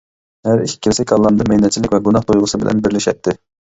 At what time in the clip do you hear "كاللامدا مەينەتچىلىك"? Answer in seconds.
1.13-1.97